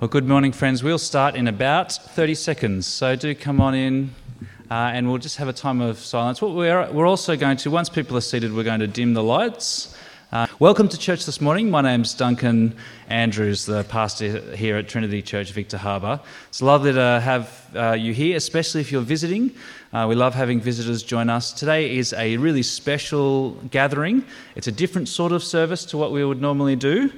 [0.00, 0.82] Well, good morning, friends.
[0.82, 4.14] We'll start in about 30 seconds, so do come on in
[4.70, 6.40] uh, and we'll just have a time of silence.
[6.40, 9.22] What we're, we're also going to, once people are seated, we're going to dim the
[9.22, 9.96] lights.
[10.32, 11.70] Uh, welcome to church this morning.
[11.70, 12.76] My name's Duncan
[13.08, 16.20] Andrews, the pastor here at Trinity Church, Victor Harbor.
[16.48, 19.54] It's lovely to have uh, you here, especially if you're visiting.
[19.92, 21.52] Uh, we love having visitors join us.
[21.52, 24.24] Today is a really special gathering.
[24.54, 27.10] It's a different sort of service to what we would normally do.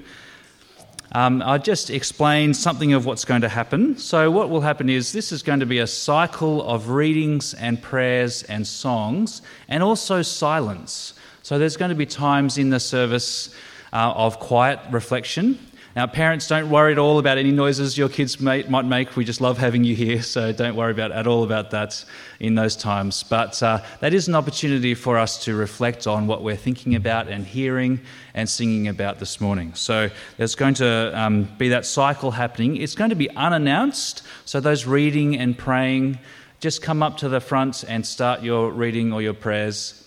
[1.15, 3.97] Um, I'll just explain something of what's going to happen.
[3.97, 7.81] So, what will happen is this is going to be a cycle of readings and
[7.81, 11.15] prayers and songs, and also silence.
[11.43, 13.55] So, there's going to be times in the service
[13.93, 15.57] uh, of quiet reflection
[15.97, 19.15] now, parents, don't worry at all about any noises your kids may, might make.
[19.15, 22.05] We just love having you here, so don't worry about at all about that
[22.41, 23.23] in those times.
[23.23, 27.29] But uh, that is an opportunity for us to reflect on what we're thinking about
[27.29, 28.01] and hearing
[28.35, 29.73] and singing about this morning.
[29.75, 32.77] So there's going to um, be that cycle happening.
[32.77, 36.19] It's going to be unannounced, so those reading and praying,
[36.59, 40.01] just come up to the front and start your reading or your prayers.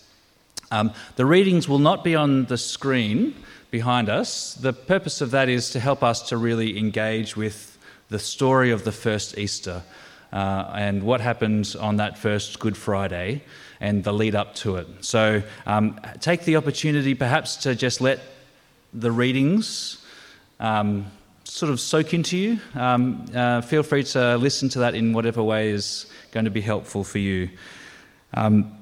[0.70, 3.36] Um, the readings will not be on the screen
[3.72, 4.54] behind us.
[4.54, 7.78] The purpose of that is to help us to really engage with
[8.10, 9.84] the story of the first Easter
[10.32, 13.44] uh, and what happened on that first Good Friday
[13.80, 14.88] and the lead up to it.
[15.02, 18.20] So um, take the opportunity perhaps to just let
[18.94, 20.04] the readings
[20.60, 21.06] um,
[21.44, 22.60] sort of soak into you.
[22.74, 26.62] Um, uh, feel free to listen to that in whatever way is going to be
[26.62, 27.50] helpful for you.
[28.34, 28.78] Um,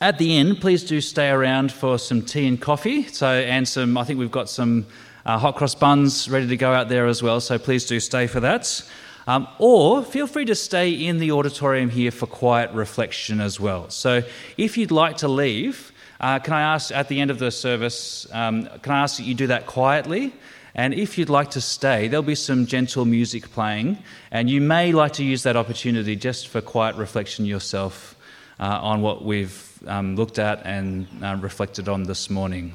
[0.00, 3.04] at the end, please do stay around for some tea and coffee.
[3.04, 4.86] So, and some, I think we've got some
[5.24, 7.40] uh, hot cross buns ready to go out there as well.
[7.40, 8.82] So please do stay for that.
[9.26, 13.88] Um, or feel free to stay in the auditorium here for quiet reflection as well.
[13.88, 14.22] So
[14.58, 18.26] if you'd like to leave, uh, can I ask at the end of the service,
[18.32, 20.34] um, can I ask that you do that quietly?
[20.74, 23.98] And if you'd like to stay, there'll be some gentle music playing,
[24.32, 28.13] and you may like to use that opportunity just for quiet reflection yourself
[28.60, 32.74] uh, on what we've um, looked at and uh, reflected on this morning.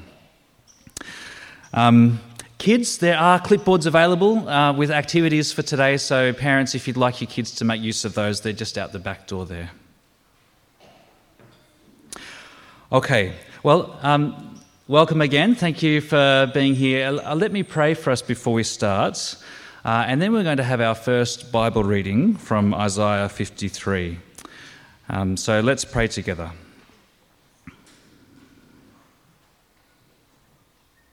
[1.72, 2.20] Um,
[2.58, 7.20] kids, there are clipboards available uh, with activities for today, so parents, if you'd like
[7.20, 9.70] your kids to make use of those, they're just out the back door there.
[12.92, 15.54] Okay, well, um, welcome again.
[15.54, 17.20] Thank you for being here.
[17.24, 19.36] Uh, let me pray for us before we start.
[19.84, 24.18] Uh, and then we're going to have our first Bible reading from Isaiah 53.
[25.12, 26.52] Um, so let's pray together.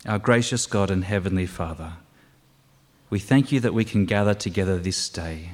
[0.05, 1.93] Our gracious God and Heavenly Father,
[3.09, 5.53] we thank you that we can gather together this day.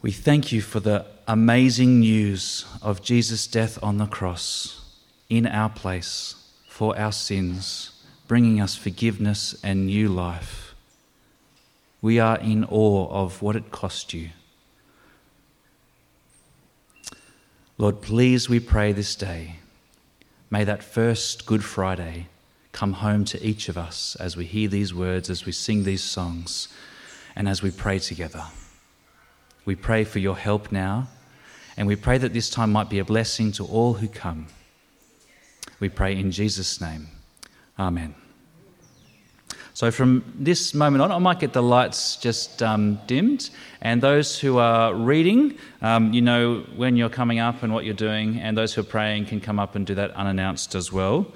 [0.00, 4.94] We thank you for the amazing news of Jesus' death on the cross
[5.28, 6.36] in our place
[6.68, 7.90] for our sins,
[8.28, 10.72] bringing us forgiveness and new life.
[12.00, 14.30] We are in awe of what it cost you.
[17.80, 19.54] Lord, please, we pray this day
[20.50, 22.26] May that first Good Friday
[22.72, 26.02] come home to each of us as we hear these words, as we sing these
[26.02, 26.68] songs,
[27.34, 28.44] and as we pray together.
[29.64, 31.08] We pray for your help now,
[31.78, 34.48] and we pray that this time might be a blessing to all who come.
[35.78, 37.08] We pray in Jesus' name.
[37.78, 38.14] Amen.
[39.72, 43.50] So, from this moment on, I might get the lights just um, dimmed.
[43.80, 47.94] And those who are reading, um, you know when you're coming up and what you're
[47.94, 48.38] doing.
[48.40, 51.32] And those who are praying can come up and do that unannounced as well.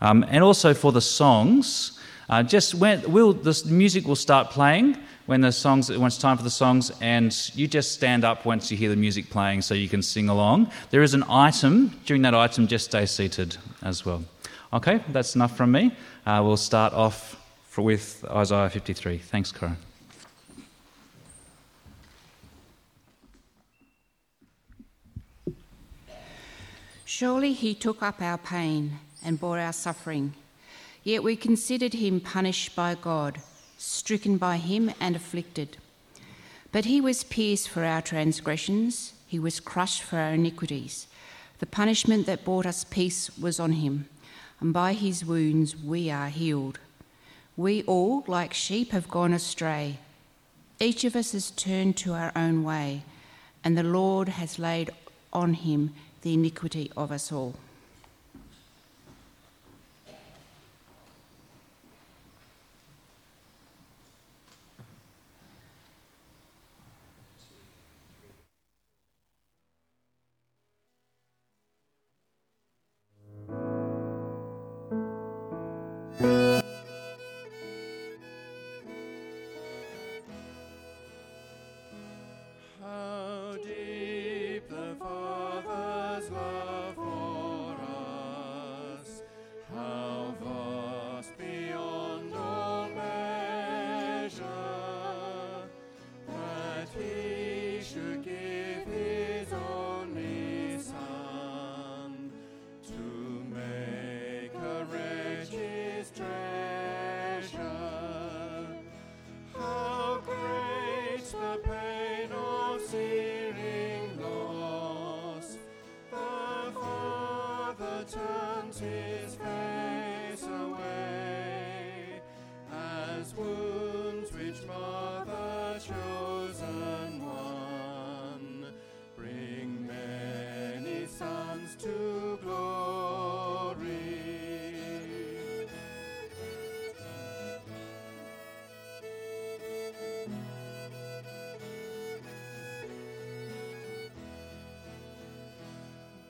[0.00, 1.98] Um, and also for the songs,
[2.28, 6.36] uh, just when will the music will start playing when the songs when it's time
[6.36, 9.74] for the songs, and you just stand up once you hear the music playing so
[9.74, 10.70] you can sing along.
[10.90, 12.66] There is an item during that item.
[12.66, 14.24] Just stay seated as well.
[14.72, 15.92] Okay, that's enough from me.
[16.26, 17.36] Uh, we'll start off
[17.74, 19.18] for, with Isaiah 53.
[19.18, 19.76] Thanks, Corinne.
[27.04, 30.34] Surely he took up our pain and bore our suffering.
[31.02, 33.40] Yet we considered him punished by God,
[33.76, 35.78] stricken by him and afflicted.
[36.70, 41.08] But he was pierced for our transgressions, he was crushed for our iniquities.
[41.58, 44.08] The punishment that brought us peace was on him,
[44.60, 46.78] and by his wounds we are healed.
[47.56, 49.98] We all, like sheep, have gone astray.
[50.80, 53.04] Each of us has turned to our own way,
[53.62, 54.90] and the Lord has laid
[55.32, 57.54] on him the iniquity of us all.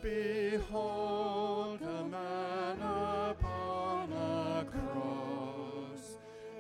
[0.04, 6.18] Behold a man upon a cross,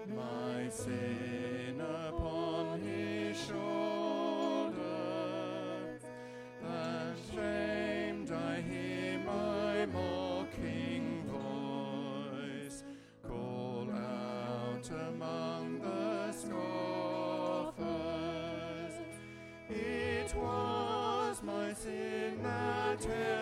[0.08, 4.80] my sin upon his shoulder.
[6.64, 12.82] Ashamed I hear my mocking voice
[13.28, 17.74] call out among the scoffers.
[19.68, 23.33] It was my sin that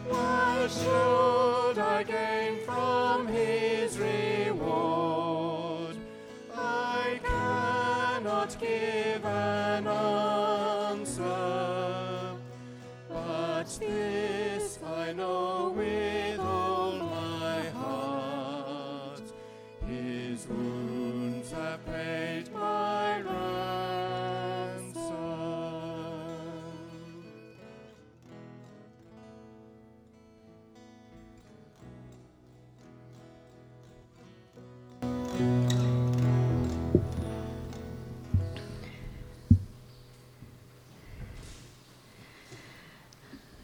[0.08, 1.21] What should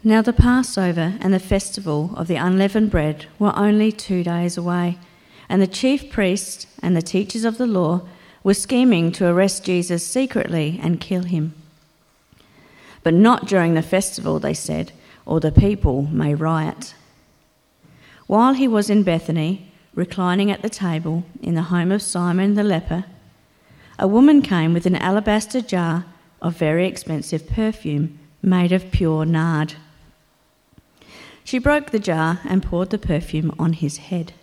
[0.09, 4.97] Now the Passover and the festival of the unleavened bread were only two days away,
[5.47, 8.01] and the chief priests and the teachers of the law
[8.43, 11.53] were scheming to arrest Jesus secretly and kill him.
[13.03, 14.93] But not during the festival, they said,
[15.27, 16.95] or the people may riot.
[18.25, 22.63] While he was in Bethany, reclining at the table in the home of Simon the
[22.63, 23.05] leper,
[23.99, 26.05] a woman came with an alabaster jar
[26.41, 29.75] of very expensive perfume made of pure nard.
[31.49, 34.33] She broke the jar and poured the perfume on his head.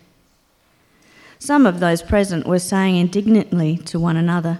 [1.39, 4.59] Some of those present were saying indignantly to one another,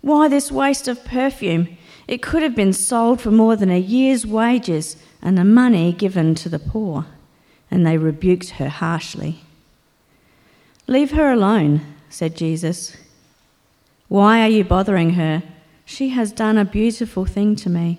[0.00, 1.76] Why this waste of perfume?
[2.08, 6.34] It could have been sold for more than a year's wages and the money given
[6.36, 7.04] to the poor.
[7.70, 9.40] And they rebuked her harshly.
[10.86, 12.96] Leave her alone, said Jesus.
[14.08, 15.42] Why are you bothering her?
[15.84, 17.98] She has done a beautiful thing to me.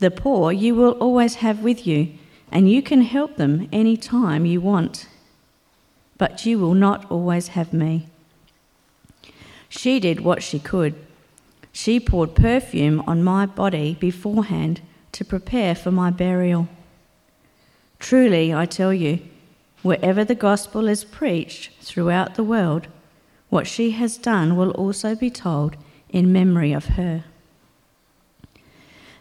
[0.00, 2.18] The poor you will always have with you,
[2.50, 5.06] and you can help them any time you want.
[6.18, 8.08] But you will not always have me.
[9.68, 10.94] She did what she could.
[11.72, 14.80] She poured perfume on my body beforehand
[15.12, 16.68] to prepare for my burial.
[17.98, 19.20] Truly, I tell you,
[19.82, 22.88] wherever the gospel is preached throughout the world,
[23.48, 25.76] what she has done will also be told
[26.08, 27.24] in memory of her.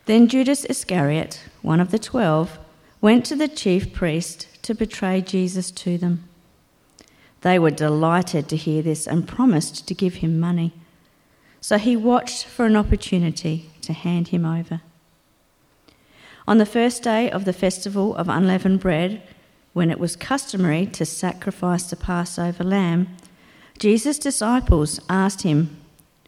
[0.05, 2.57] Then Judas Iscariot, one of the twelve,
[3.01, 6.23] went to the chief priest to betray Jesus to them.
[7.41, 10.73] They were delighted to hear this and promised to give him money.
[11.61, 14.81] So he watched for an opportunity to hand him over.
[16.47, 19.21] On the first day of the festival of unleavened bread,
[19.73, 23.15] when it was customary to sacrifice the Passover lamb,
[23.77, 25.77] Jesus' disciples asked him,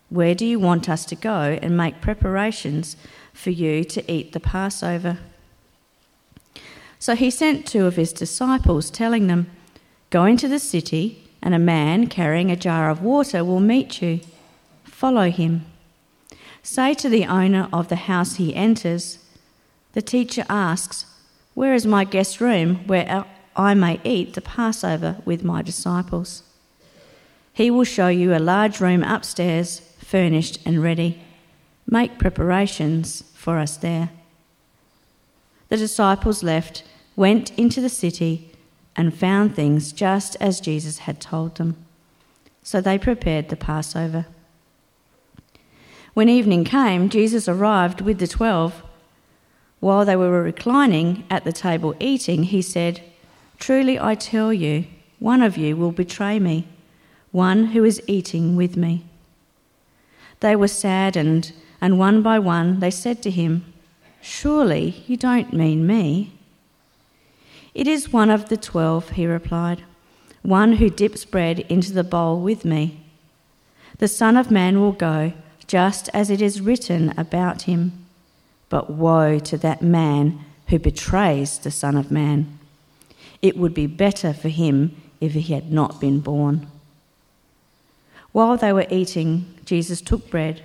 [0.10, 2.96] Where do you want us to go and make preparations
[3.34, 5.18] for you to eat the Passover?
[7.02, 9.48] So he sent two of his disciples, telling them,
[10.12, 14.20] Go into the city, and a man carrying a jar of water will meet you.
[14.84, 15.66] Follow him.
[16.62, 19.18] Say to the owner of the house he enters,
[19.94, 21.08] The teacher asks,
[21.56, 26.44] Where is my guest room where I may eat the Passover with my disciples?
[27.52, 31.20] He will show you a large room upstairs, furnished and ready.
[31.88, 34.12] Make preparations for us there.
[35.70, 36.84] The disciples left
[37.16, 38.52] went into the city
[38.96, 41.76] and found things just as Jesus had told them.
[42.64, 44.26] So they prepared the Passover.
[46.14, 48.84] When evening came, Jesus arrived with the twelve.
[49.80, 53.02] While they were reclining at the table eating, he said,
[53.60, 54.86] Truly I tell you,
[55.20, 56.68] one of you will betray me,
[57.32, 59.06] one who is eating with me.
[60.42, 63.74] They were saddened, and one by one they said to him,
[64.22, 66.34] Surely you don't mean me.
[67.74, 69.84] It is one of the twelve, he replied,
[70.42, 73.00] one who dips bread into the bowl with me.
[74.00, 75.34] The Son of Man will go
[75.68, 78.06] just as it is written about him.
[78.68, 82.60] But woe to that man who betrays the Son of Man.
[83.42, 86.68] It would be better for him if he had not been born.
[88.32, 90.62] While they were eating, Jesus took bread,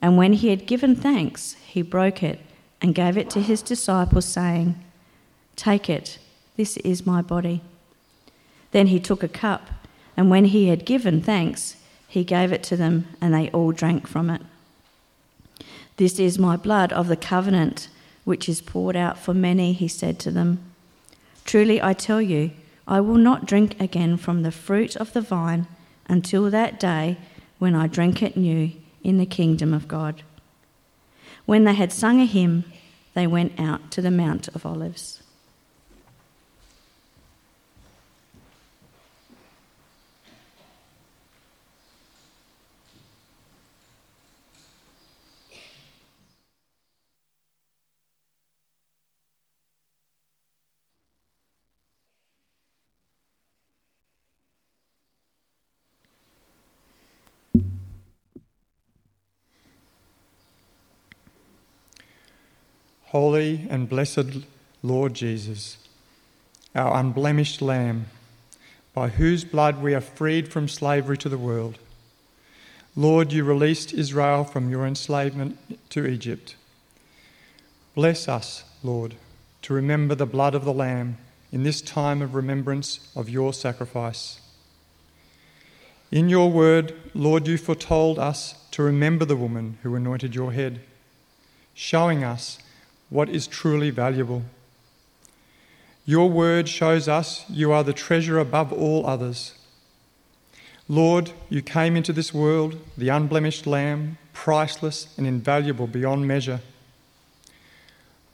[0.00, 2.40] and when he had given thanks, he broke it
[2.80, 4.82] and gave it to his disciples, saying,
[5.56, 6.18] Take it
[6.56, 7.62] this is my body.
[8.72, 9.68] Then he took a cup,
[10.16, 11.76] and when he had given thanks,
[12.08, 14.42] he gave it to them, and they all drank from it.
[15.96, 17.88] This is my blood of the covenant,
[18.24, 20.58] which is poured out for many, he said to them.
[21.44, 22.50] Truly I tell you,
[22.86, 25.66] I will not drink again from the fruit of the vine
[26.06, 27.16] until that day
[27.58, 30.22] when I drink it new in the kingdom of God.
[31.46, 32.64] When they had sung a hymn,
[33.14, 35.21] they went out to the Mount of Olives.
[63.12, 64.38] Holy and blessed
[64.82, 65.76] Lord Jesus,
[66.74, 68.06] our unblemished Lamb,
[68.94, 71.78] by whose blood we are freed from slavery to the world.
[72.96, 75.58] Lord, you released Israel from your enslavement
[75.90, 76.56] to Egypt.
[77.94, 79.16] Bless us, Lord,
[79.60, 81.18] to remember the blood of the Lamb
[81.52, 84.40] in this time of remembrance of your sacrifice.
[86.10, 90.80] In your word, Lord, you foretold us to remember the woman who anointed your head,
[91.74, 92.58] showing us
[93.12, 94.42] what is truly valuable.
[96.06, 99.52] Your word shows us you are the treasure above all others.
[100.88, 106.60] Lord, you came into this world, the unblemished Lamb, priceless and invaluable beyond measure.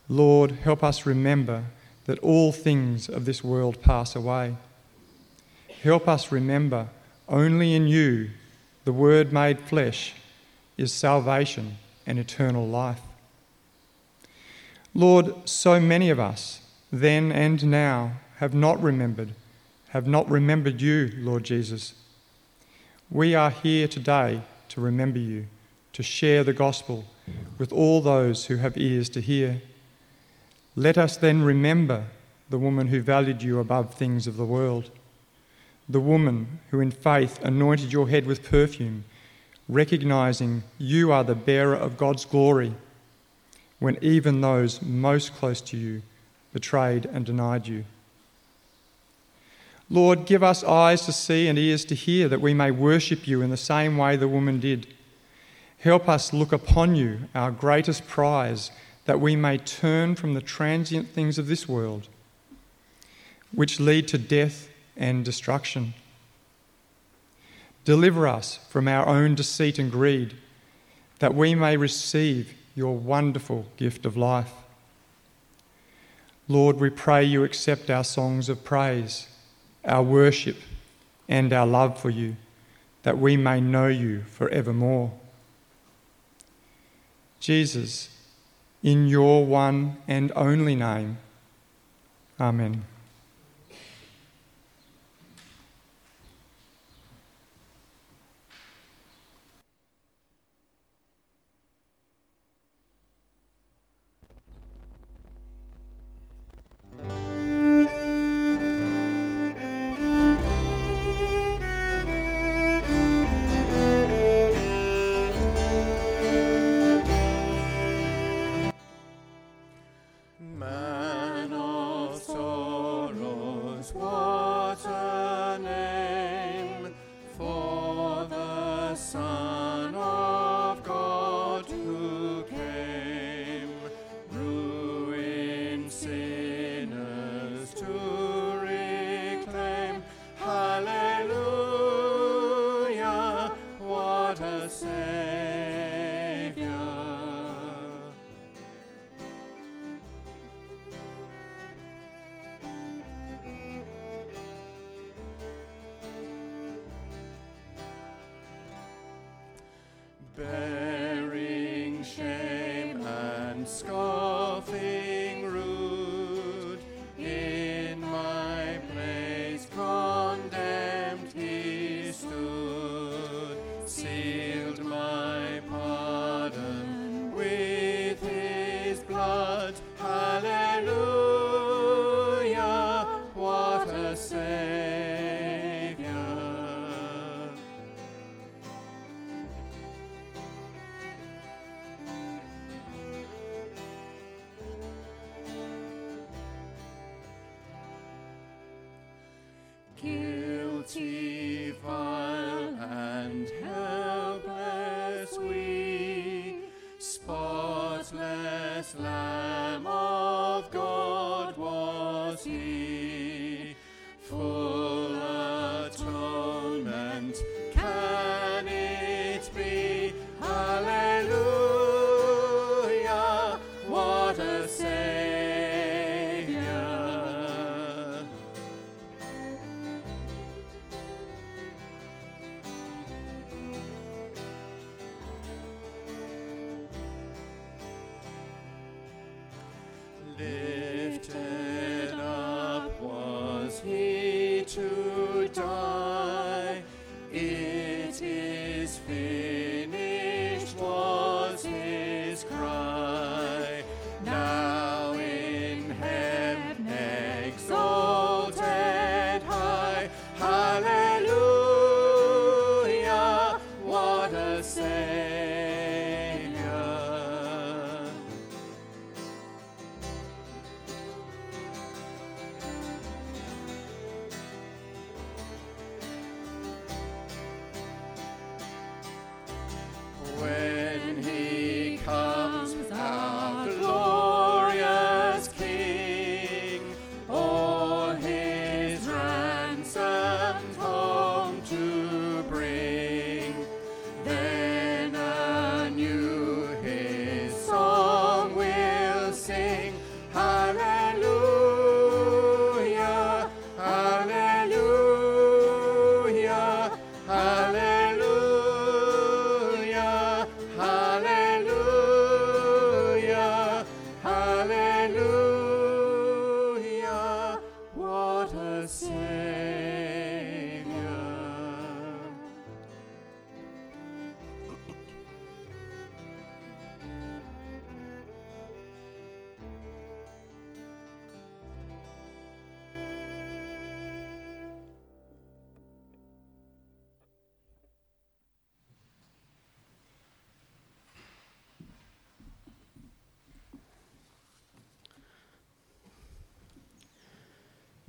[0.07, 1.65] Lord, help us remember
[2.05, 4.55] that all things of this world pass away.
[5.83, 6.87] Help us remember
[7.27, 8.29] only in you,
[8.85, 10.15] the Word made flesh,
[10.77, 13.01] is salvation and eternal life.
[14.99, 16.59] Lord, so many of us,
[16.91, 19.33] then and now, have not remembered,
[19.91, 21.93] have not remembered you, Lord Jesus.
[23.09, 25.45] We are here today to remember you,
[25.93, 27.05] to share the gospel
[27.57, 29.61] with all those who have ears to hear.
[30.75, 32.07] Let us then remember
[32.49, 34.89] the woman who valued you above things of the world,
[35.87, 39.05] the woman who in faith anointed your head with perfume,
[39.69, 42.73] recognizing you are the bearer of God's glory
[43.79, 46.01] when even those most close to you
[46.53, 47.85] betrayed and denied you.
[49.89, 53.41] Lord, give us eyes to see and ears to hear that we may worship you
[53.41, 54.87] in the same way the woman did.
[55.79, 58.69] Help us look upon you, our greatest prize,
[59.05, 62.07] that we may turn from the transient things of this world,
[63.51, 65.95] which lead to death and destruction.
[67.85, 70.35] Deliver us from our own deceit and greed,
[71.17, 74.53] that we may receive your wonderful gift of life.
[76.47, 79.27] Lord, we pray you accept our songs of praise,
[79.83, 80.55] our worship,
[81.27, 82.37] and our love for you,
[83.03, 85.11] that we may know you forevermore.
[87.41, 88.15] Jesus,
[88.81, 91.17] in your one and only name,
[92.39, 92.85] Amen.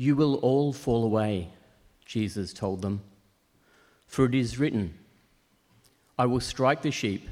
[0.01, 1.51] You will all fall away,
[2.07, 3.03] Jesus told them.
[4.07, 4.95] For it is written,
[6.19, 7.29] I will strike the sheep,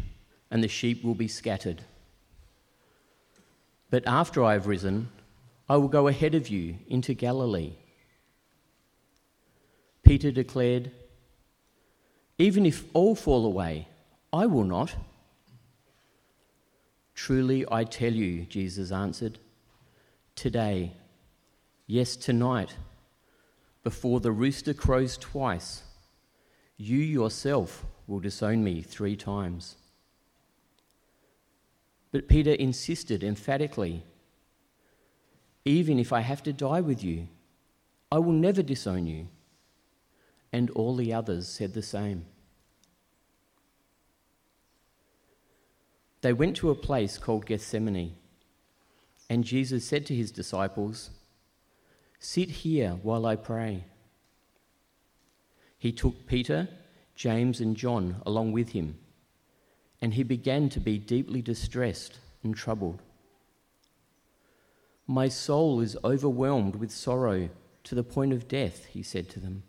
[0.50, 1.80] and the sheep will be scattered.
[3.88, 5.08] But after I have risen,
[5.66, 7.72] I will go ahead of you into Galilee.
[10.02, 10.90] Peter declared,
[12.36, 13.88] Even if all fall away,
[14.30, 14.94] I will not.
[17.14, 19.38] Truly I tell you, Jesus answered,
[20.34, 20.92] today,
[21.88, 22.76] yes, tonight,
[23.82, 25.82] before the rooster crows twice,
[26.76, 29.74] you yourself will disown me three times.
[32.12, 34.04] But Peter insisted emphatically,
[35.64, 37.28] Even if I have to die with you,
[38.12, 39.28] I will never disown you.
[40.52, 42.24] And all the others said the same.
[46.22, 48.14] They went to a place called Gethsemane,
[49.28, 51.10] and Jesus said to his disciples,
[52.18, 53.84] Sit here while I pray.
[55.78, 56.68] He took Peter,
[57.14, 58.98] James, and John along with him,
[60.00, 63.02] and he began to be deeply distressed and troubled.
[65.06, 67.48] My soul is overwhelmed with sorrow
[67.84, 69.62] to the point of death, he said to them.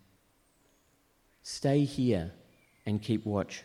[1.44, 2.32] Stay here
[2.86, 3.64] and keep watch.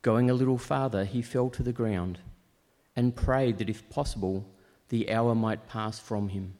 [0.00, 2.18] Going a little farther, he fell to the ground
[2.96, 4.44] and prayed that if possible,
[4.92, 6.52] the hour might pass from him.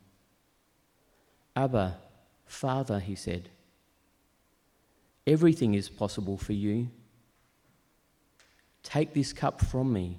[1.54, 1.98] Abba,
[2.46, 3.50] Father, he said,
[5.26, 6.88] everything is possible for you.
[8.82, 10.18] Take this cup from me,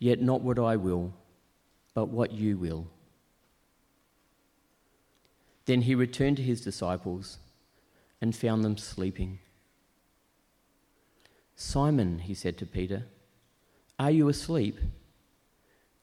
[0.00, 1.14] yet not what I will,
[1.94, 2.88] but what you will.
[5.66, 7.38] Then he returned to his disciples
[8.20, 9.38] and found them sleeping.
[11.54, 13.04] Simon, he said to Peter,
[14.00, 14.80] Are you asleep?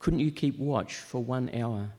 [0.06, 1.90] Couldn't you keep watch for one hour?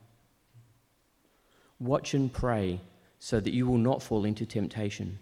[1.81, 2.81] Watch and pray
[3.19, 5.19] so that you will not fall into temptation.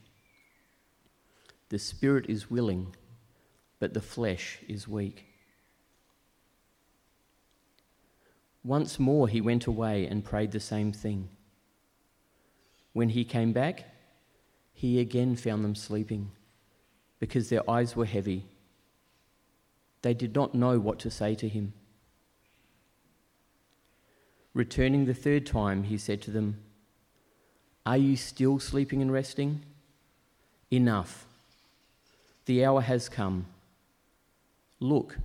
[1.71, 2.95] The spirit is willing,
[3.79, 5.25] but the flesh is weak.
[8.63, 11.31] Once more he went away and prayed the same thing.
[12.93, 13.85] When he came back,
[14.75, 16.33] he again found them sleeping
[17.19, 18.45] because their eyes were heavy.
[20.03, 21.73] They did not know what to say to him.
[24.55, 26.59] Returning the third time, he said to them,
[27.85, 29.63] Are you still sleeping and resting?
[30.71, 31.27] Enough.
[32.47, 33.47] The hour has come.
[34.79, 35.19] Look,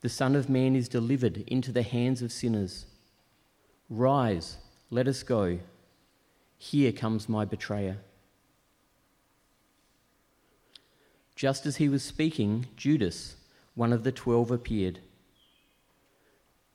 [0.00, 2.86] the Son of Man is delivered into the hands of sinners.
[3.88, 4.56] Rise,
[4.90, 5.60] let us go.
[6.58, 7.98] Here comes my betrayer.
[11.36, 13.36] Just as he was speaking, Judas,
[13.74, 15.00] one of the twelve, appeared.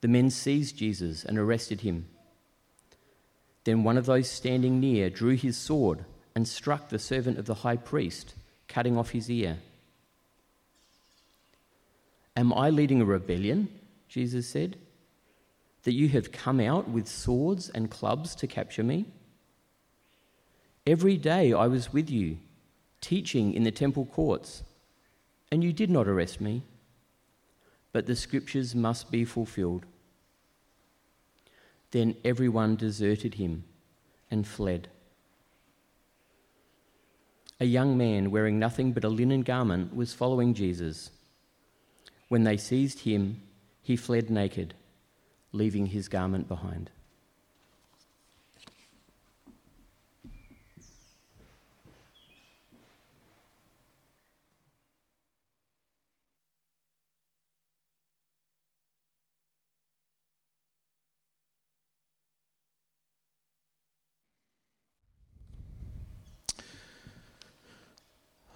[0.00, 2.06] The men seized Jesus and arrested him.
[3.64, 7.54] Then one of those standing near drew his sword and struck the servant of the
[7.54, 8.34] high priest,
[8.68, 9.58] cutting off his ear.
[12.36, 13.68] Am I leading a rebellion?
[14.08, 14.78] Jesus said,
[15.82, 19.06] that you have come out with swords and clubs to capture me?
[20.86, 22.38] Every day I was with you,
[23.00, 24.62] teaching in the temple courts,
[25.50, 26.62] and you did not arrest me.
[27.92, 29.86] But the scriptures must be fulfilled.
[31.90, 33.64] Then everyone deserted him
[34.30, 34.88] and fled.
[37.60, 41.10] A young man wearing nothing but a linen garment was following Jesus.
[42.28, 43.42] When they seized him,
[43.82, 44.74] he fled naked,
[45.52, 46.90] leaving his garment behind.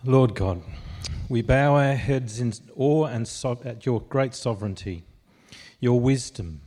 [0.05, 0.65] Lord God,
[1.29, 5.05] we bow our heads in awe and so- at your great sovereignty,
[5.79, 6.61] your wisdom,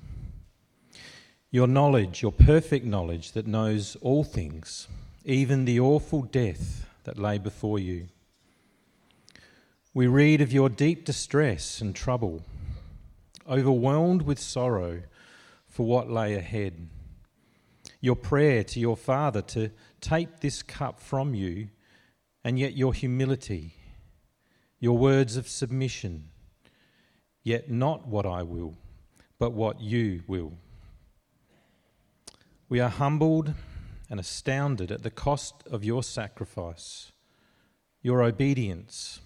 [1.52, 4.88] your knowledge, your perfect knowledge that knows all things,
[5.26, 8.08] even the awful death that lay before you.
[9.94, 12.42] We read of your deep distress and trouble,
[13.46, 15.04] overwhelmed with sorrow
[15.68, 16.88] for what lay ahead.
[18.00, 21.68] Your prayer to your Father to take this cup from you
[22.46, 23.74] and yet your humility,
[24.80, 26.30] your words of submission,
[27.42, 28.78] yet not what I will,
[29.40, 30.54] but what you will.
[32.70, 33.56] We are humbled
[34.12, 37.12] and astounded at the cost of your sacrifice,
[38.04, 39.22] your obedience.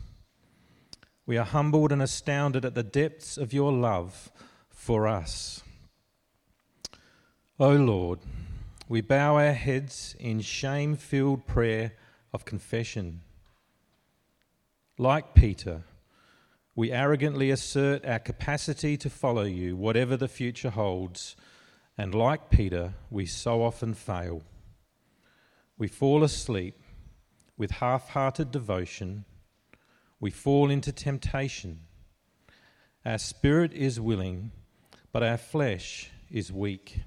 [1.25, 4.31] We are humbled and astounded at the depths of your love
[4.69, 5.61] for us.
[7.59, 8.19] O Lord,
[8.87, 11.91] we bow our heads in shame filled prayer
[12.33, 13.21] of confession.
[14.97, 15.83] Like Peter,
[16.75, 21.35] we arrogantly assert our capacity to follow you, whatever the future holds,
[21.97, 24.43] and like Peter, we so often fail.
[25.77, 26.81] We fall asleep
[27.57, 29.25] with half hearted devotion,
[30.21, 31.81] we fall into temptation.
[33.05, 34.51] Our spirit is willing,
[35.11, 37.01] but our flesh is weak.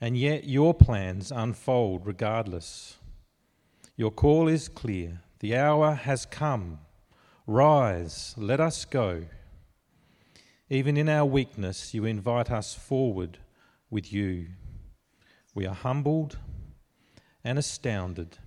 [0.00, 2.96] And yet your plans unfold regardless.
[3.96, 5.20] Your call is clear.
[5.38, 6.80] The hour has come.
[7.46, 9.26] Rise, let us go.
[10.68, 13.38] Even in our weakness, you invite us forward
[13.90, 14.46] with you.
[15.54, 16.38] We are humbled
[17.44, 18.38] and astounded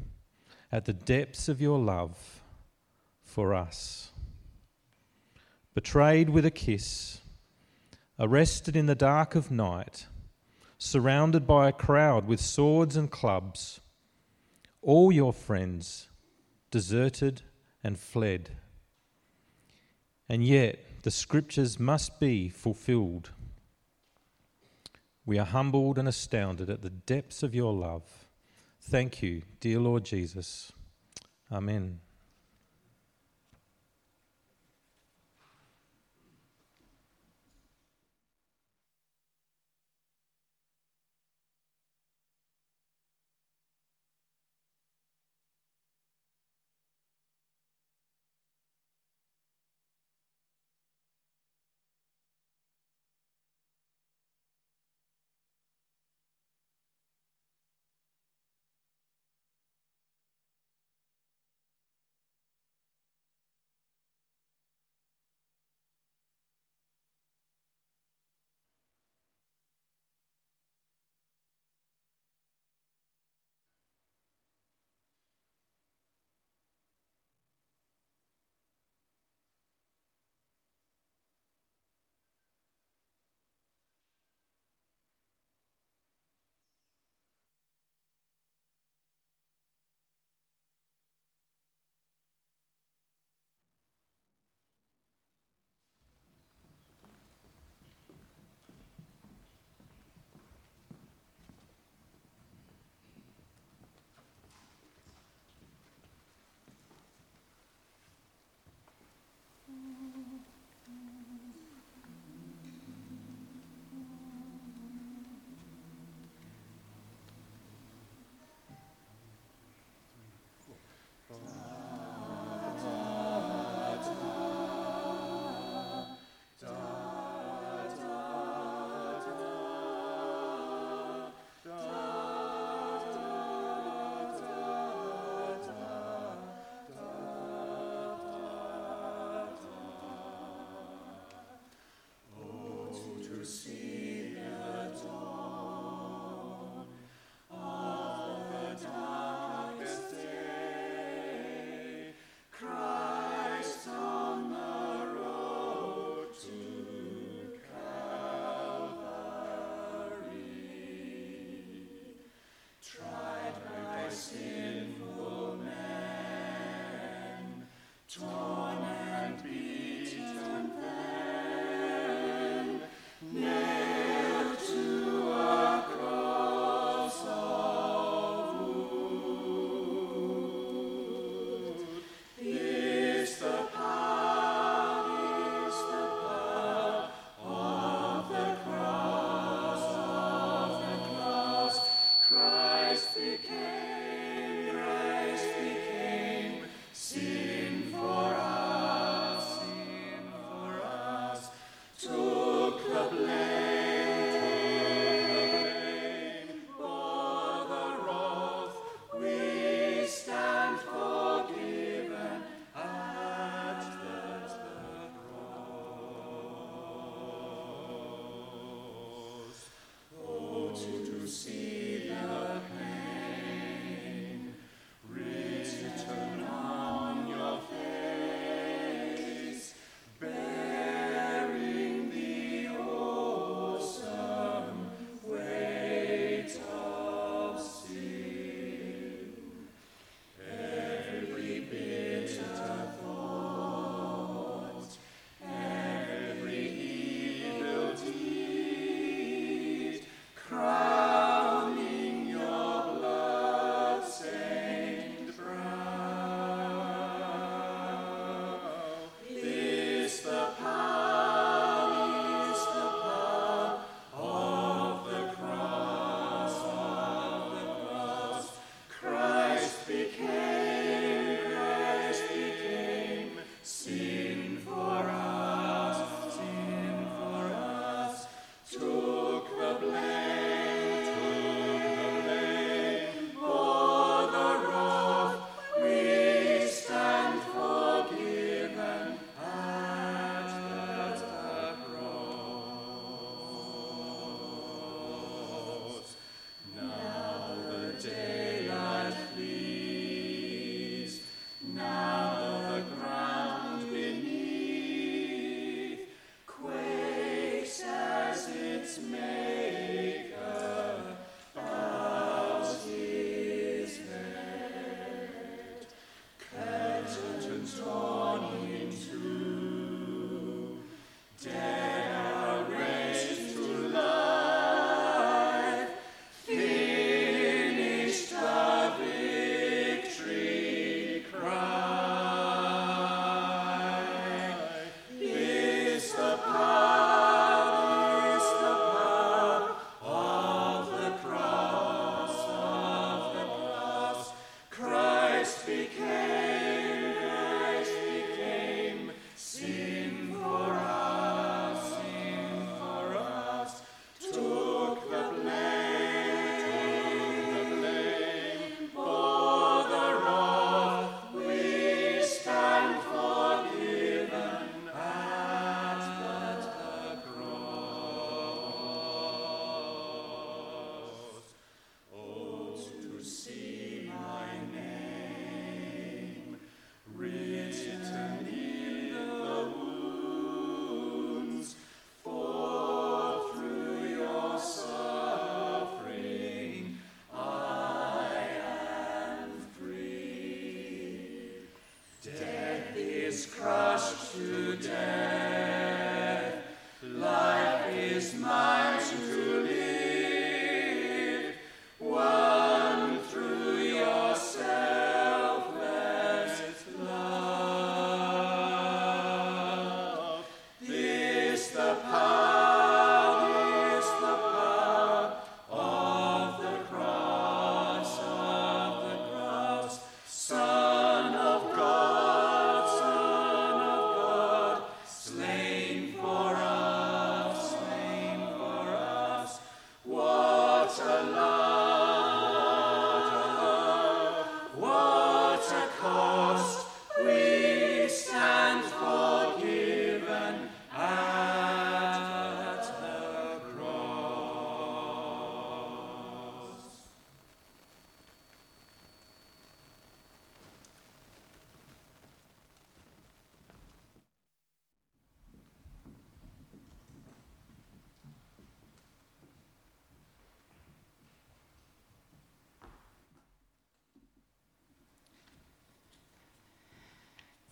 [0.70, 2.42] at the depths of your love
[3.24, 4.12] for us.
[5.74, 7.22] Betrayed with a kiss,
[8.20, 10.08] arrested in the dark of night,
[10.78, 13.80] surrounded by a crowd with swords and clubs
[14.88, 16.08] all your friends
[16.71, 17.41] deserted
[17.84, 18.52] and fled.
[20.30, 23.32] And yet the scriptures must be fulfilled.
[25.26, 28.30] We are humbled and astounded at the depths of your love.
[28.80, 30.71] Thank you, dear Lord Jesus.
[31.52, 32.00] Amen.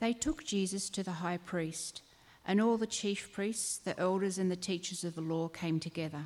[0.06, 2.04] They took Jesus to the high priest,
[2.46, 6.26] and all the chief priests, the elders, and the teachers of the law came together.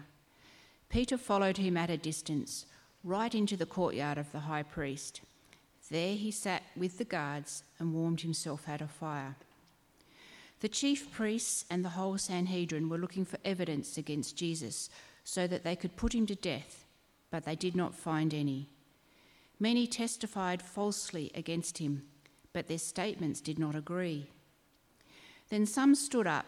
[0.89, 2.65] Peter followed him at a distance,
[3.06, 5.22] right into the courtyard of the high priest.
[5.89, 9.38] There he sat with the guards and warmed himself at a fire.
[10.60, 14.89] The chief priests and the whole Sanhedrin were looking for evidence against Jesus
[15.24, 16.84] so that they could put him to death,
[17.32, 18.68] but they did not find any.
[19.58, 22.03] Many testified falsely against him,
[22.54, 24.28] but their statements did not agree.
[25.50, 26.45] Then some stood up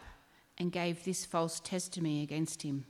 [0.58, 2.84] and gave this false testimony against him.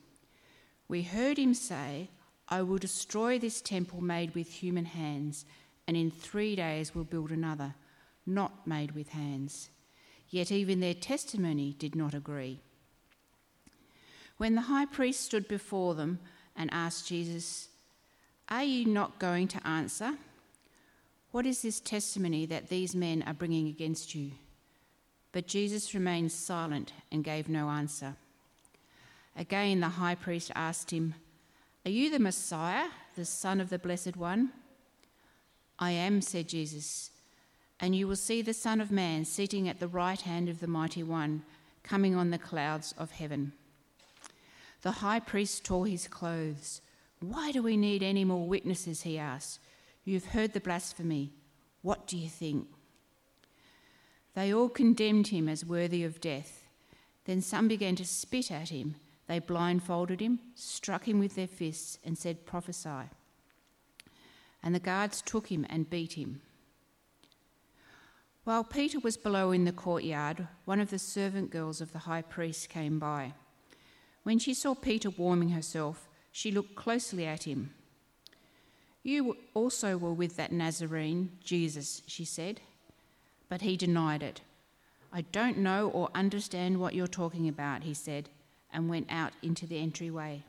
[0.88, 2.10] We heard him say,
[2.48, 5.46] I will destroy this temple made with human hands,
[5.86, 7.74] and in three days will build another,
[8.26, 9.70] not made with hands.
[10.28, 12.60] Yet even their testimony did not agree.
[14.36, 16.18] When the high priest stood before them
[16.56, 17.68] and asked Jesus,
[18.48, 20.18] Are you not going to answer?
[21.32, 24.32] What is this testimony that these men are bringing against you?
[25.32, 28.16] But Jesus remained silent and gave no answer.
[29.34, 31.14] Again, the high priest asked him,
[31.86, 34.52] Are you the Messiah, the Son of the Blessed One?
[35.78, 37.10] I am, said Jesus,
[37.80, 40.66] and you will see the Son of Man sitting at the right hand of the
[40.66, 41.44] Mighty One,
[41.82, 43.54] coming on the clouds of heaven.
[44.82, 46.82] The high priest tore his clothes.
[47.20, 49.02] Why do we need any more witnesses?
[49.02, 49.60] He asked.
[50.04, 51.32] You've heard the blasphemy.
[51.82, 52.68] What do you think?
[54.34, 56.66] They all condemned him as worthy of death.
[57.24, 58.96] Then some began to spit at him.
[59.28, 63.10] They blindfolded him, struck him with their fists, and said, Prophesy.
[64.62, 66.40] And the guards took him and beat him.
[68.44, 72.22] While Peter was below in the courtyard, one of the servant girls of the high
[72.22, 73.34] priest came by.
[74.24, 77.72] When she saw Peter warming herself, she looked closely at him.
[79.02, 82.60] You also were with that Nazarene, Jesus, she said.
[83.48, 84.40] But he denied it.
[85.12, 88.28] I don't know or understand what you're talking about, he said,
[88.72, 90.44] and went out into the entryway.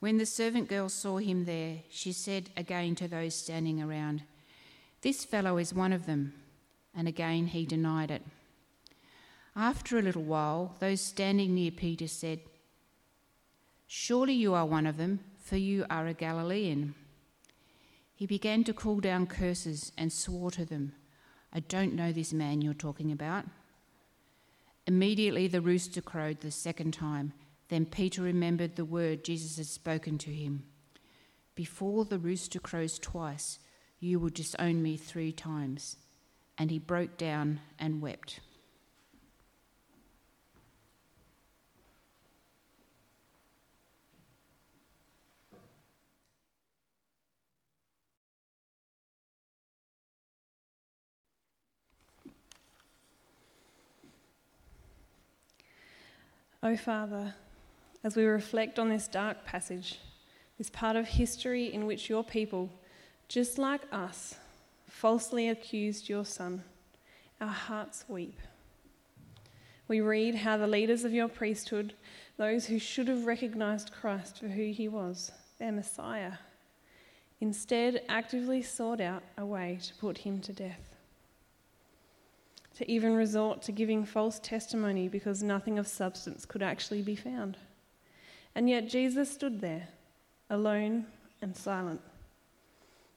[0.00, 4.22] When the servant girl saw him there, she said again to those standing around,
[5.02, 6.34] This fellow is one of them.
[6.94, 8.22] And again he denied it.
[9.56, 12.40] After a little while, those standing near Peter said,
[13.86, 16.94] Surely you are one of them, for you are a Galilean.
[18.14, 20.94] He began to call down curses and swore to them.
[21.52, 23.44] I don't know this man you're talking about.
[24.86, 27.34] Immediately the rooster crowed the second time.
[27.68, 30.64] Then Peter remembered the word Jesus had spoken to him
[31.54, 33.58] Before the rooster crows twice,
[34.00, 35.96] you will disown me three times.
[36.56, 38.40] And he broke down and wept.
[56.64, 57.34] O oh, Father,
[58.02, 60.00] as we reflect on this dark passage,
[60.56, 62.70] this part of history in which your people,
[63.28, 64.36] just like us,
[64.86, 66.64] falsely accused your Son,
[67.38, 68.40] our hearts weep.
[69.88, 71.92] We read how the leaders of your priesthood,
[72.38, 76.32] those who should have recognized Christ for who he was, their Messiah,
[77.42, 80.93] instead actively sought out a way to put him to death
[82.76, 87.56] to even resort to giving false testimony because nothing of substance could actually be found.
[88.54, 89.88] And yet Jesus stood there,
[90.50, 91.06] alone
[91.42, 92.00] and silent,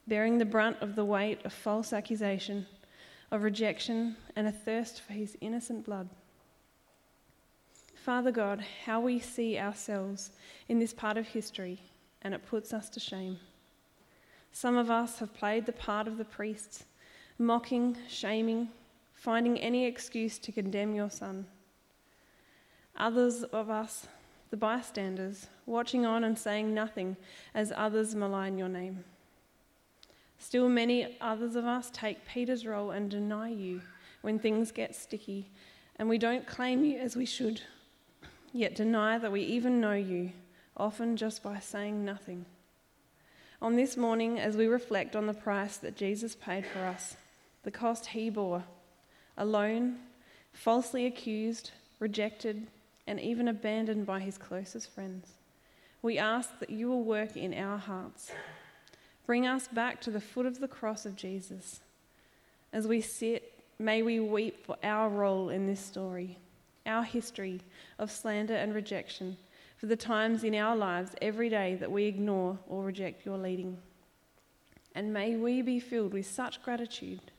[0.08, 2.66] bearing the brunt of the weight of false accusation,
[3.32, 6.10] of rejection, and a thirst for his innocent blood.
[7.96, 10.32] Father God, how we see ourselves
[10.70, 11.82] in this part of history,
[12.22, 13.38] and it puts us to shame.
[14.52, 16.86] Some of us have played the part of the priests,
[17.38, 18.70] mocking, shaming,
[19.28, 21.46] finding any excuse to condemn your son.
[22.96, 24.08] Others of us,
[24.52, 27.18] the bystanders, watching on and saying nothing
[27.54, 29.04] as others malign your name.
[30.40, 33.82] Still, many others of us take Peter's role and deny you
[34.22, 35.50] when things get sticky,
[35.98, 37.60] and we don't claim you as we should,
[38.54, 40.32] yet deny that we even know you,
[40.78, 42.46] often just by saying nothing.
[43.62, 47.18] On this morning, as we reflect on the price that Jesus paid for us,
[47.64, 48.64] the cost he bore,
[49.38, 49.98] alone,
[50.52, 52.68] falsely accused, rejected,
[53.06, 55.30] and even abandoned by his closest friends.
[56.02, 58.32] We ask that you will work in our hearts.
[59.26, 61.82] Bring us back to the foot of the cross of Jesus.
[62.72, 66.38] As we sit, may we weep for our role in this story,
[66.86, 67.62] our history
[68.00, 69.38] of slander and rejection,
[69.78, 73.78] for the times in our lives every day that we ignore or reject your leading.
[74.96, 77.32] And may we be filled with such gratitude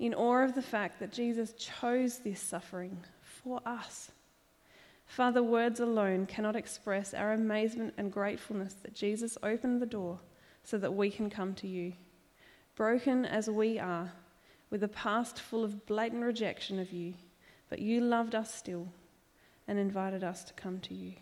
[0.00, 4.10] in awe of the fact that Jesus chose this suffering for us.
[5.04, 10.18] Father, words alone cannot express our amazement and gratefulness that Jesus opened the door
[10.64, 11.92] so that we can come to you.
[12.76, 14.12] Broken as we are,
[14.70, 17.14] with a past full of blatant rejection of you,
[17.68, 18.88] but you loved us still
[19.68, 21.12] and invited us to come to you.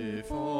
[0.00, 0.59] 与佛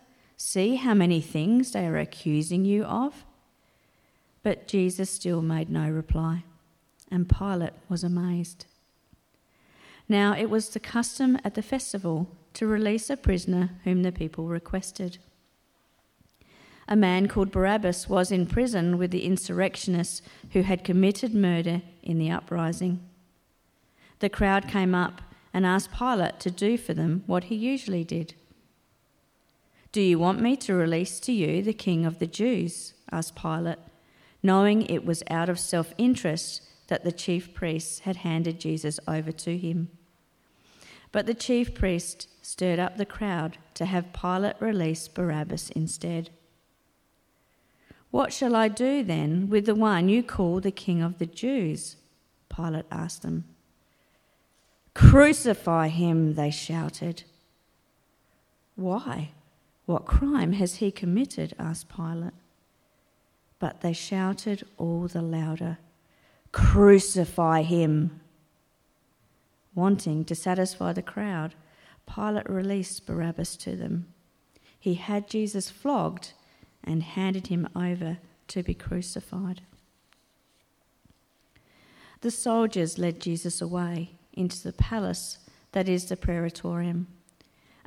[0.43, 3.25] See how many things they are accusing you of?
[4.41, 6.43] But Jesus still made no reply,
[7.11, 8.65] and Pilate was amazed.
[10.09, 14.47] Now it was the custom at the festival to release a prisoner whom the people
[14.47, 15.19] requested.
[16.87, 20.23] A man called Barabbas was in prison with the insurrectionists
[20.53, 22.99] who had committed murder in the uprising.
[24.19, 25.21] The crowd came up
[25.53, 28.33] and asked Pilate to do for them what he usually did.
[29.91, 32.93] Do you want me to release to you the king of the Jews?
[33.11, 33.79] asked Pilate,
[34.41, 39.31] knowing it was out of self interest that the chief priests had handed Jesus over
[39.33, 39.89] to him.
[41.11, 46.29] But the chief priest stirred up the crowd to have Pilate release Barabbas instead.
[48.11, 51.97] What shall I do then with the one you call the king of the Jews?
[52.53, 53.45] Pilate asked them.
[54.93, 57.23] Crucify him, they shouted.
[58.75, 59.31] Why?
[59.91, 61.53] What crime has he committed?
[61.59, 62.31] asked Pilate.
[63.59, 65.79] But they shouted all the louder,
[66.53, 68.21] Crucify him!
[69.75, 71.55] Wanting to satisfy the crowd,
[72.07, 74.07] Pilate released Barabbas to them.
[74.79, 76.31] He had Jesus flogged
[76.85, 79.59] and handed him over to be crucified.
[82.21, 85.39] The soldiers led Jesus away into the palace
[85.73, 87.07] that is the praetorium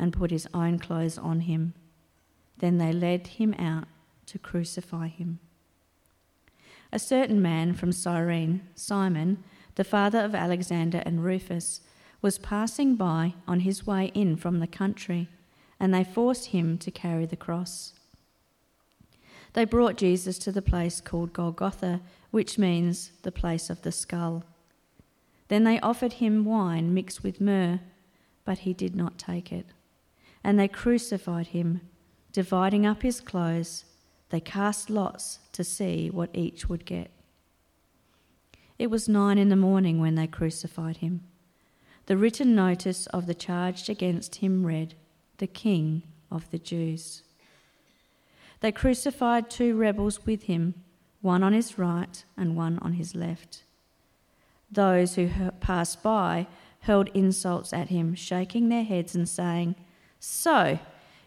[0.00, 1.74] and put his own clothes on him.
[2.58, 3.86] Then they led him out
[4.26, 5.38] to crucify him.
[6.90, 9.44] A certain man from Cyrene, Simon,
[9.76, 11.82] the father of Alexander and Rufus,
[12.20, 15.28] was passing by on his way in from the country
[15.78, 17.94] and they forced him to carry the cross.
[19.54, 24.44] They brought Jesus to the place called Golgotha, which means the place of the skull.
[25.48, 27.80] Then they offered him wine mixed with myrrh,
[28.44, 29.66] but he did not take it.
[30.42, 31.82] And they crucified him,
[32.32, 33.84] dividing up his clothes.
[34.30, 37.10] They cast lots to see what each would get.
[38.78, 41.22] It was nine in the morning when they crucified him.
[42.06, 44.94] The written notice of the charge against him read,
[45.38, 47.22] the King of the Jews.
[48.60, 50.74] They crucified two rebels with him,
[51.20, 53.64] one on his right and one on his left.
[54.70, 55.28] Those who
[55.60, 56.46] passed by
[56.80, 59.74] hurled insults at him, shaking their heads and saying,
[60.20, 60.78] So,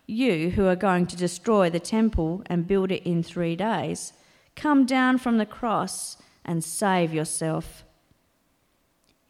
[0.06, 4.14] you who are going to destroy the temple and build it in three days,
[4.56, 7.84] come down from the cross and save yourself.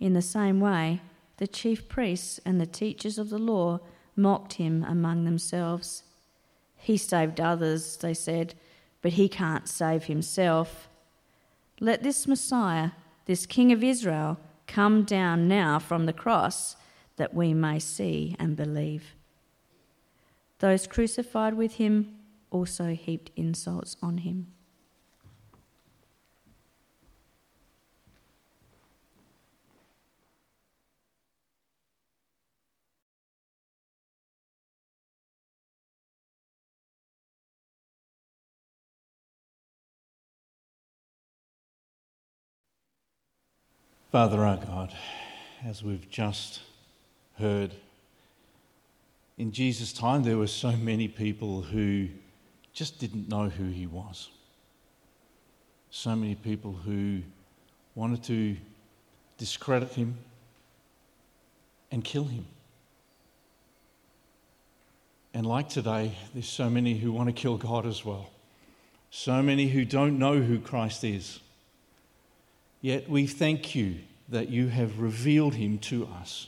[0.01, 0.99] In the same way,
[1.37, 3.79] the chief priests and the teachers of the law
[4.17, 6.03] mocked him among themselves.
[6.75, 8.55] He saved others, they said,
[9.01, 10.89] but he can't save himself.
[11.79, 12.91] Let this Messiah,
[13.25, 14.37] this King of Israel,
[14.67, 16.75] come down now from the cross
[17.15, 19.13] that we may see and believe.
[20.63, 24.47] Those crucified with him also heaped insults on him.
[44.13, 44.95] Father our God,
[45.65, 46.61] as we've just
[47.37, 47.73] heard,
[49.37, 52.07] in Jesus' time there were so many people who
[52.73, 54.29] just didn't know who he was.
[55.89, 57.21] So many people who
[57.95, 58.57] wanted to
[59.37, 60.17] discredit him
[61.91, 62.45] and kill him.
[65.33, 68.29] And like today, there's so many who want to kill God as well.
[69.09, 71.39] So many who don't know who Christ is.
[72.81, 76.47] Yet we thank you that you have revealed him to us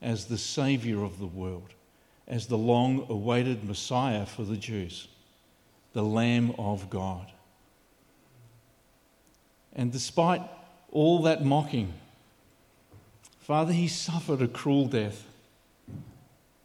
[0.00, 1.74] as the Saviour of the world,
[2.28, 5.08] as the long awaited Messiah for the Jews.
[5.96, 7.32] the Lamb of God.
[9.74, 10.42] And despite
[10.92, 11.94] all that mocking,
[13.40, 15.24] Father, he suffered a cruel death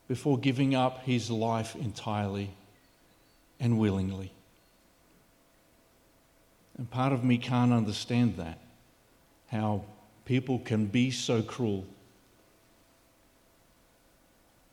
[0.10, 2.52] before giving up his life entirely
[3.58, 4.34] and willingly.
[6.78, 8.60] And part of me can't understand that,
[9.48, 9.86] how
[10.26, 11.86] people can be so cruel,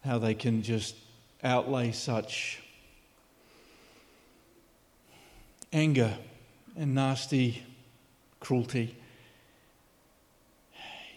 [0.05, 0.96] how they can just
[1.44, 2.61] outlay such
[5.72, 6.16] anger
[6.76, 7.62] and nasty
[8.40, 8.96] cruelty.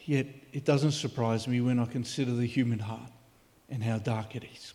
[0.05, 3.11] Yet it doesn't surprise me when I consider the human heart
[3.69, 4.73] and how dark it is.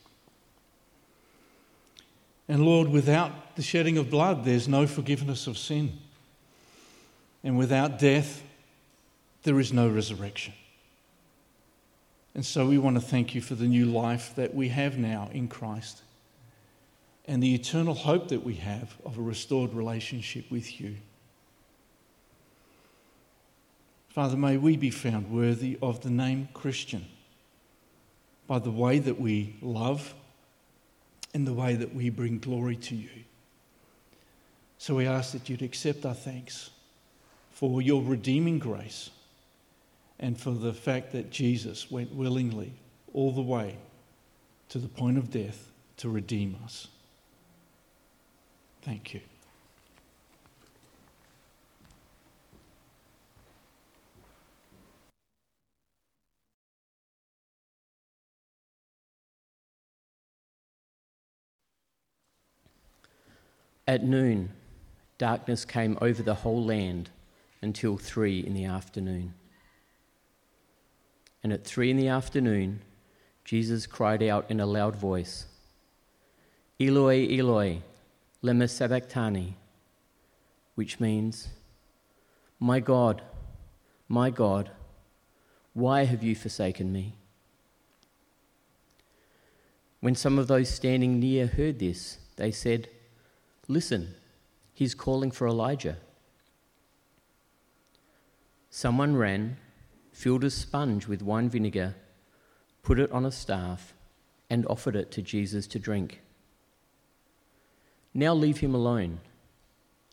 [2.48, 5.98] And Lord, without the shedding of blood, there's no forgiveness of sin.
[7.42, 8.42] And without death,
[9.42, 10.54] there is no resurrection.
[12.36, 15.30] And so we want to thank you for the new life that we have now
[15.32, 16.02] in Christ
[17.24, 20.96] and the eternal hope that we have of a restored relationship with you.
[24.10, 27.06] Father, may we be found worthy of the name Christian
[28.46, 30.12] by the way that we love
[31.32, 33.08] and the way that we bring glory to you.
[34.76, 36.68] So we ask that you'd accept our thanks
[37.50, 39.08] for your redeeming grace
[40.18, 42.72] and for the fact that Jesus went willingly
[43.12, 43.76] all the way
[44.68, 46.88] to the point of death to redeem us.
[48.82, 49.20] Thank you.
[63.88, 64.50] At noon,
[65.16, 67.10] darkness came over the whole land
[67.62, 69.34] until three in the afternoon.
[71.46, 72.80] And at three in the afternoon,
[73.44, 75.46] Jesus cried out in a loud voice,
[76.80, 77.82] Eloi, Eloi,
[78.42, 79.54] lema sabachthani,
[80.74, 81.50] which means,
[82.58, 83.22] My God,
[84.08, 84.72] my God,
[85.72, 87.14] why have you forsaken me?
[90.00, 92.88] When some of those standing near heard this, they said,
[93.68, 94.16] Listen,
[94.74, 95.98] he's calling for Elijah.
[98.68, 99.58] Someone ran,
[100.16, 101.94] filled a sponge with wine vinegar,
[102.82, 103.92] put it on a staff,
[104.48, 106.22] and offered it to Jesus to drink.
[108.14, 109.20] Now leave him alone.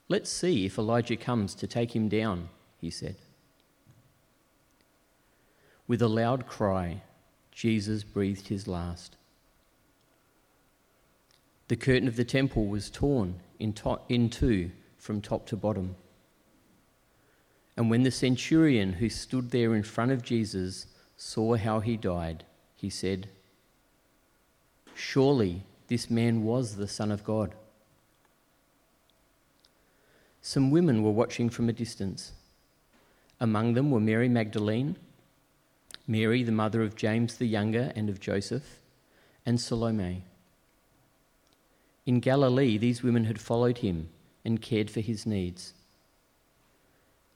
[0.10, 2.50] Let's see if Elijah comes to take him down,
[2.82, 3.16] he said.
[5.88, 7.04] With a loud cry,
[7.54, 9.16] Jesus breathed his last.
[11.70, 15.96] The curtain of the temple was torn in, to- in two from top to bottom.
[17.76, 22.46] And when the centurion who stood there in front of Jesus saw how he died,
[22.76, 23.30] he said,
[24.94, 27.56] Surely this man was the Son of God.
[30.42, 32.34] Some women were watching from a distance.
[33.40, 34.98] Among them were Mary Magdalene,
[36.06, 38.80] Mary, the mother of James the younger and of Joseph,
[39.46, 40.26] and Salome.
[42.06, 44.10] In Galilee, these women had followed him
[44.44, 45.74] and cared for his needs.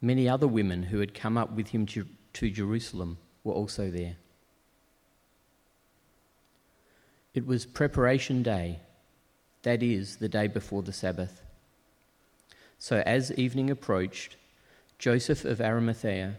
[0.01, 4.17] Many other women who had come up with him to, to Jerusalem were also there.
[7.33, 8.79] It was preparation day,
[9.63, 11.41] that is, the day before the Sabbath.
[12.79, 14.35] So as evening approached,
[14.99, 16.35] Joseph of Arimathea,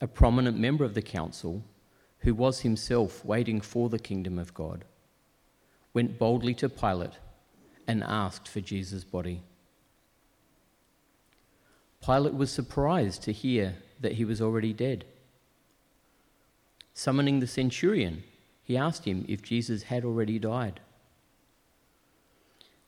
[0.00, 1.62] a prominent member of the council,
[2.20, 4.84] who was himself waiting for the kingdom of God,
[5.94, 7.18] went boldly to Pilate
[7.86, 9.42] and asked for Jesus' body.
[12.04, 15.04] Pilate was surprised to hear that he was already dead.
[16.94, 18.24] Summoning the centurion,
[18.62, 20.80] he asked him if Jesus had already died.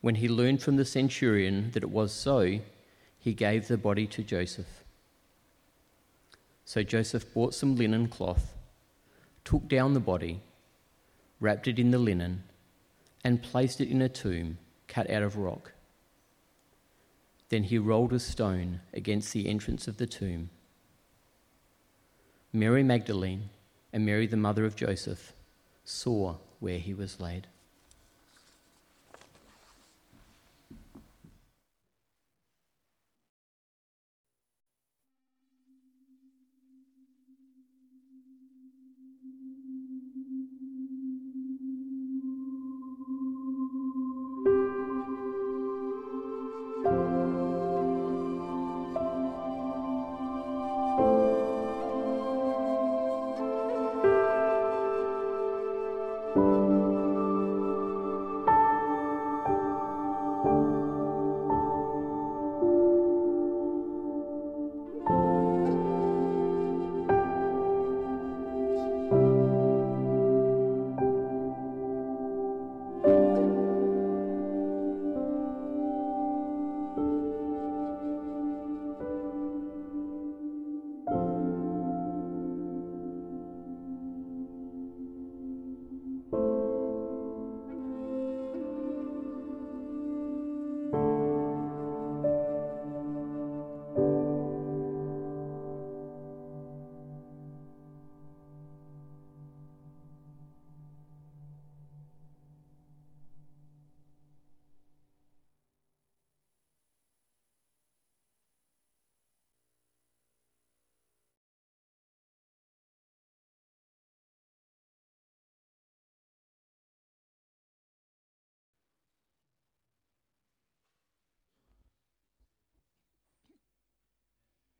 [0.00, 2.60] When he learned from the centurion that it was so,
[3.18, 4.84] he gave the body to Joseph.
[6.64, 8.54] So Joseph bought some linen cloth,
[9.44, 10.40] took down the body,
[11.40, 12.44] wrapped it in the linen,
[13.24, 14.58] and placed it in a tomb
[14.88, 15.72] cut out of rock.
[17.50, 20.50] Then he rolled a stone against the entrance of the tomb.
[22.52, 23.50] Mary Magdalene
[23.92, 25.32] and Mary, the mother of Joseph,
[25.84, 27.48] saw where he was laid.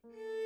[0.05, 0.40] Mm.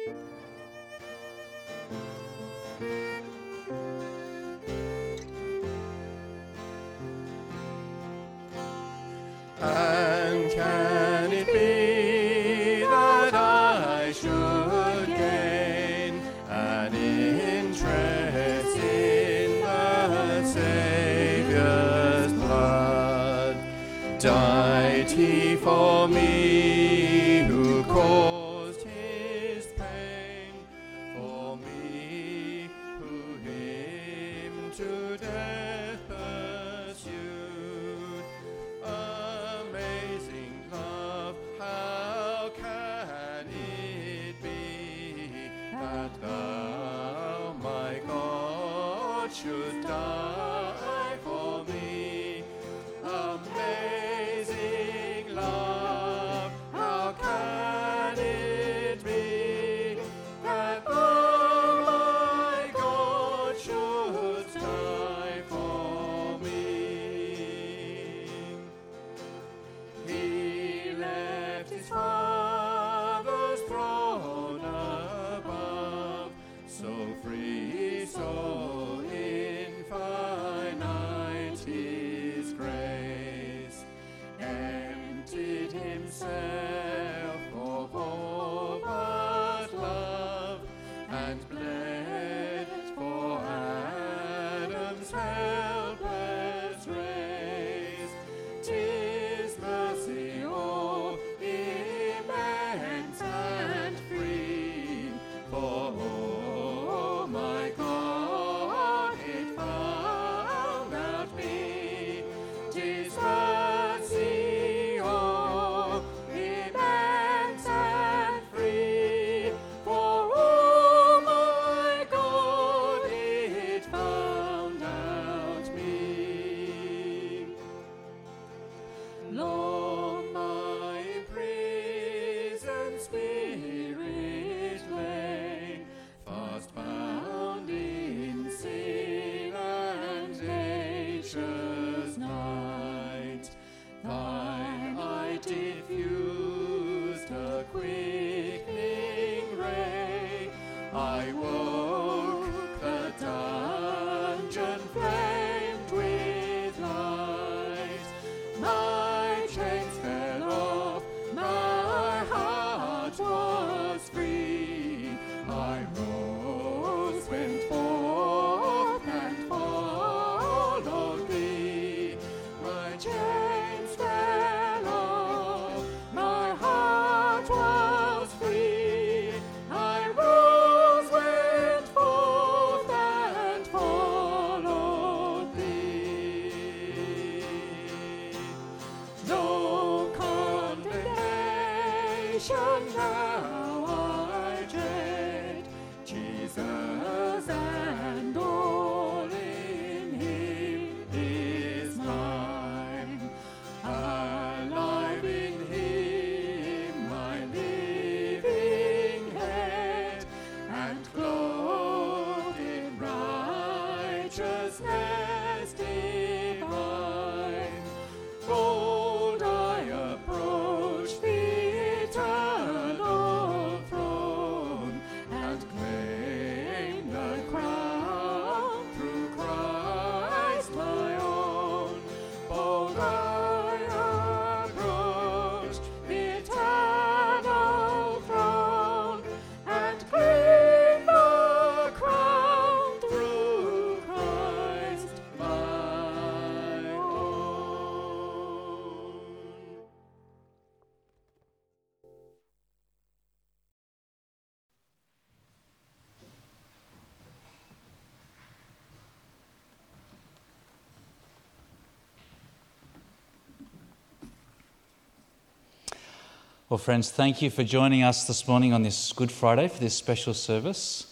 [266.68, 269.94] Well, friends, thank you for joining us this morning on this Good Friday for this
[269.94, 271.06] special service.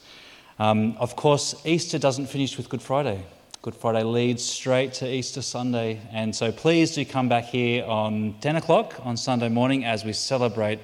[0.58, 3.24] Um, of course, Easter doesn't finish with Good Friday.
[3.62, 6.02] Good Friday leads straight to Easter Sunday.
[6.12, 10.12] And so please do come back here on 10 o'clock on Sunday morning as we
[10.12, 10.80] celebrate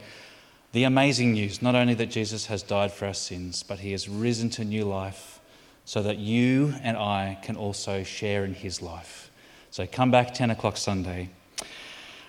[0.71, 4.07] the amazing news not only that Jesus has died for our sins, but he has
[4.07, 5.39] risen to new life
[5.85, 9.31] so that you and I can also share in his life.
[9.71, 11.31] So come back 10 o'clock Sunday.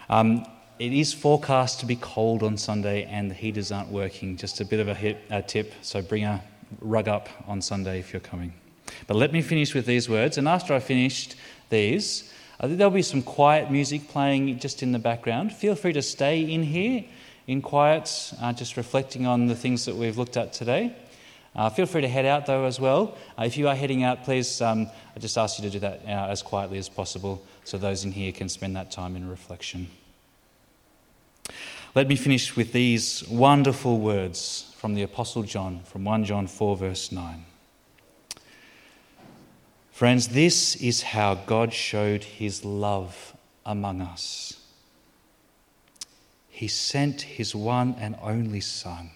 [0.09, 0.47] Um,
[0.81, 4.39] it is forecast to be cold on Sunday and the heaters aren't working.
[4.39, 6.43] Just a bit of a, a tip, so bring a
[6.81, 8.55] rug up on Sunday if you're coming.
[9.07, 11.37] But let me finish with these words, and after I finished
[11.69, 15.53] these, I think there'll be some quiet music playing just in the background.
[15.53, 17.05] Feel free to stay in here
[17.47, 20.97] in quiet, uh, just reflecting on the things that we've looked at today.
[21.55, 23.19] Uh, feel free to head out though as well.
[23.39, 26.01] Uh, if you are heading out, please, um, I just ask you to do that
[26.07, 29.87] uh, as quietly as possible so those in here can spend that time in reflection.
[31.93, 36.77] Let me finish with these wonderful words from the Apostle John, from 1 John 4,
[36.77, 37.45] verse 9.
[39.91, 43.35] Friends, this is how God showed his love
[43.67, 44.61] among us.
[46.49, 49.11] He sent his one and only Son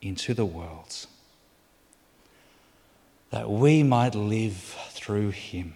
[0.00, 1.06] into the world
[3.30, 5.74] that we might live through him.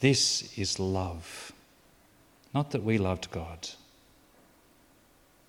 [0.00, 1.52] This is love.
[2.52, 3.70] Not that we loved God,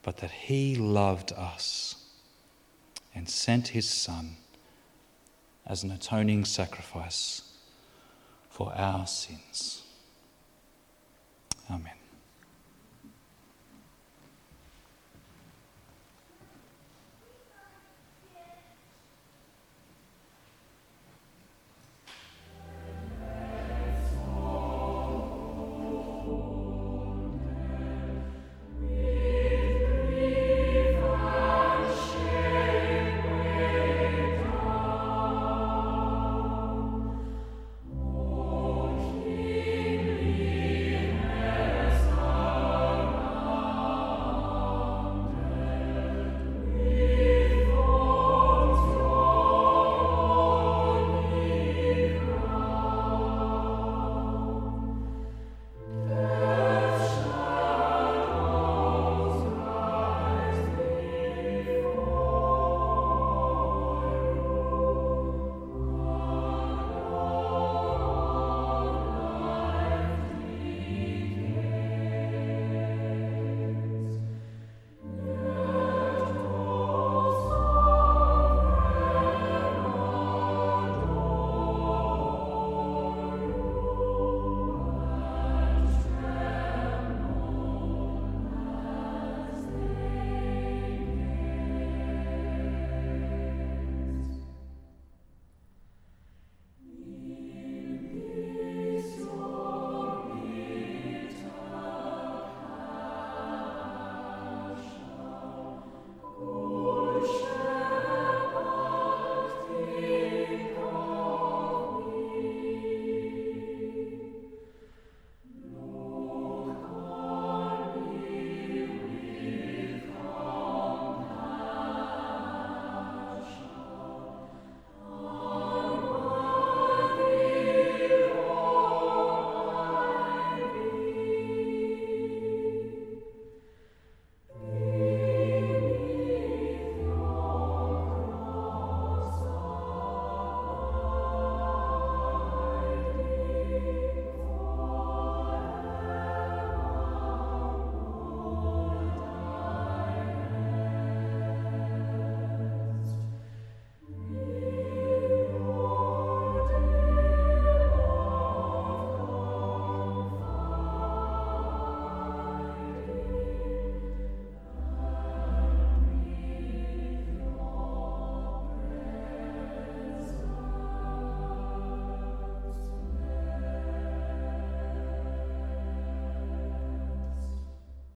[0.08, 1.96] but that he loved us
[3.14, 4.38] and sent his Son
[5.66, 7.42] as an atoning sacrifice
[8.50, 9.84] for our sins.
[11.70, 11.97] Amen.